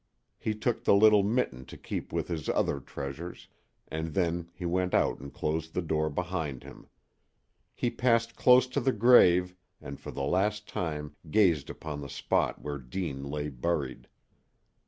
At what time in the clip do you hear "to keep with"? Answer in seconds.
1.65-2.27